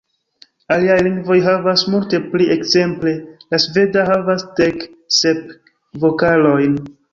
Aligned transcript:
Aliaj 0.75 0.95
lingvoj 1.07 1.37
havas 1.47 1.83
multe 1.95 2.21
pli, 2.31 2.47
ekzemple 2.55 3.13
la 3.53 3.61
sveda 3.67 4.07
havas 4.09 4.49
dek 4.63 4.83
sep 5.21 5.55
vokalojn. 6.07 6.83